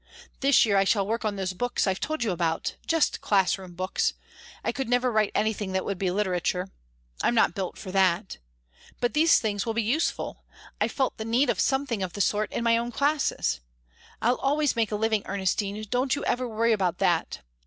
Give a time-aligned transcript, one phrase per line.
[0.39, 3.75] This year I shall work on those books I've told you about; just class room
[3.75, 4.13] books
[4.63, 6.71] I never could write anything that would be literature
[7.21, 8.39] I'm not built for that;
[8.99, 10.43] but these things will be useful,
[10.81, 13.59] I've felt the need of something of the sort in my own classes.
[14.23, 17.41] I'll always make a living, Ernestine don't you ever worry about that!